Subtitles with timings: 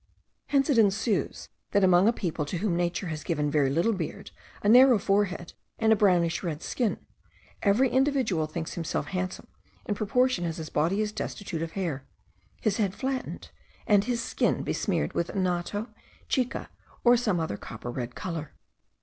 [0.47, 4.31] Hence it ensues that among a people to whom Nature has given very little beard,
[4.63, 6.97] a narrow forehead, and a brownish red skin,
[7.61, 9.45] every individual thinks himself handsome
[9.85, 12.07] in proportion as his body is destitute of hair,
[12.61, 13.51] his head flattened,
[13.85, 15.93] and his skin besmeared with annatto,
[16.27, 16.71] chica,
[17.03, 18.53] or some other copper red colour.